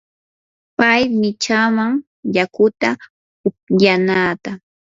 pay 0.77 1.01
michaaman 1.21 1.93
yakuta 2.35 2.89
upyanaata. 3.47 4.51